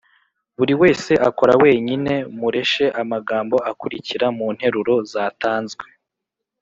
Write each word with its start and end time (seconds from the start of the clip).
Buri 0.57 0.73
wese 0.81 1.11
akora 1.29 1.53
wenyine, 1.63 2.13
mureshe 2.39 2.85
amagambo 3.01 3.55
akurikira 3.71 4.27
mu 4.37 4.47
nteruro 4.55 4.93
zatanzwe 5.11 5.85